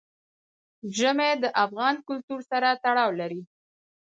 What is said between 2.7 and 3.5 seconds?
تړاو لري.